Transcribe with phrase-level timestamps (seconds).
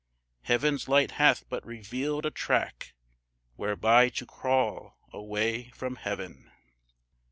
[0.41, 2.95] Heaven's light hath but revealed a track
[3.55, 6.49] Whereby to crawl away from heaven.